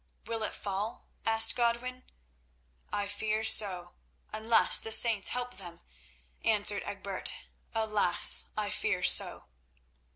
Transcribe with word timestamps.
"Will 0.25 0.41
it 0.41 0.55
fall?" 0.55 1.05
asked 1.27 1.55
Godwin. 1.55 2.05
"I 2.91 3.07
fear 3.07 3.43
so, 3.43 3.93
unless 4.33 4.79
the 4.79 4.91
saints 4.91 5.29
help 5.29 5.57
them," 5.57 5.81
answered 6.43 6.81
Egbert. 6.87 7.31
"Alas! 7.75 8.47
I 8.57 8.71
fear 8.71 9.03
so." 9.03 9.49